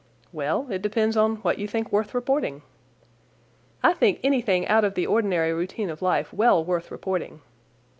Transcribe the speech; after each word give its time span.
"Well, 0.33 0.65
it 0.71 0.81
depends 0.81 1.15
upon 1.15 1.35
what 1.43 1.59
you 1.59 1.67
think 1.67 1.91
worth 1.91 2.15
reporting." 2.15 2.63
"I 3.83 3.93
think 3.93 4.19
anything 4.23 4.67
out 4.67 4.83
of 4.83 4.95
the 4.95 5.05
ordinary 5.05 5.53
routine 5.53 5.91
of 5.91 6.01
life 6.01 6.33
well 6.33 6.65
worth 6.65 6.89
reporting." 6.89 7.41